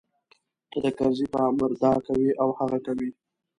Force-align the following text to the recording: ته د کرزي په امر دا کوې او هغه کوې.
ته 0.71 0.77
د 0.83 0.85
کرزي 0.97 1.25
په 1.33 1.39
امر 1.49 1.71
دا 1.83 1.93
کوې 2.05 2.31
او 2.41 2.49
هغه 2.59 2.77
کوې. 2.85 3.09